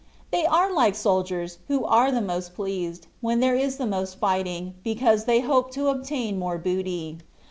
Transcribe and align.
They 0.31 0.47
are 0.47 0.73
like 0.73 0.95
soldiers, 0.95 1.59
who 1.67 1.85
are 1.85 2.11
the 2.11 2.23
most 2.23 2.55
pleased, 2.55 3.05
when 3.21 3.39
there 3.39 3.55
is 3.55 3.77
the 3.77 3.85
most 3.85 4.17
fighting, 4.17 4.73
because 4.83 5.25
they 5.25 5.41
hope 5.41 5.69
to 5.73 5.89
obtain 5.89 6.39
more 6.39 6.57
booty 6.57 7.19